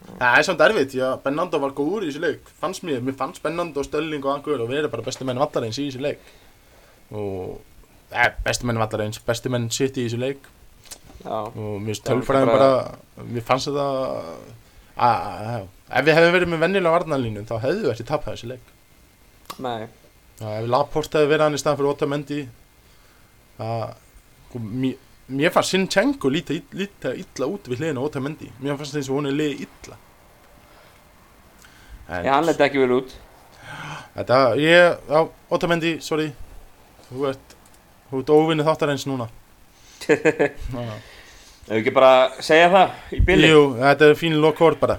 [0.04, 2.50] Það er samt erfitt, já, Bennando var góður í þessu leik.
[2.60, 5.86] Fannst mér, mér fannst Bennando, Stölling og Angur og verið bara bestu menn vallarins í
[5.88, 6.20] þessu leik.
[7.10, 7.54] Og,
[8.12, 10.44] eh, bestu menn vallarins, bestu menn sitt í þessu leik.
[11.24, 13.86] Já, og mér tölfræðin bara- bara, mér fannst þetta
[14.98, 18.72] að, ef við hefðum verið með vennilega varnarlínu þá hefðum við ekki tapað þessi leik.
[19.58, 19.88] Nei,
[20.40, 22.48] að ef Laporte hefði verið hann í staðan fyrir Otamendi
[23.58, 23.94] að
[24.54, 24.94] sko, mér,
[25.34, 28.50] mér fannst Sinchenko líta, líta illa út við hliðina á Otamendi.
[28.62, 29.98] Mér fannst eins og hún er liðið illa.
[32.08, 33.14] En ég hann leti ekki vel út.
[34.14, 35.20] Þetta, ég, já,
[35.56, 36.28] Otamendi, sorry.
[37.08, 37.56] Þú ert,
[38.10, 39.26] þú ert óvinnið þáttarins núna.
[40.04, 40.94] Já.
[41.64, 42.10] Ef ekki bara
[42.44, 43.48] segja það í bili?
[43.48, 44.98] Jú, þetta er fín lokord bara.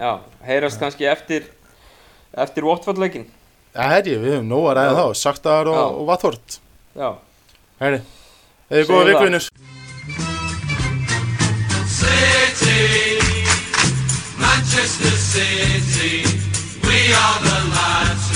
[0.00, 1.44] Já, heyrast kannski eftir
[2.34, 3.26] eftir Watford-leikin
[3.74, 4.96] Það er ég, við höfum nóg að ræða Já.
[4.98, 5.82] þá, Saktar og, Já.
[6.00, 6.56] og Vathort
[6.96, 7.08] Já,
[7.82, 8.00] Herri,
[8.70, 9.10] eða Segjum góða það.
[9.10, 9.44] viku vinnur
[12.00, 13.18] City,
[14.38, 16.24] Manchester City,
[16.86, 18.29] we are the lads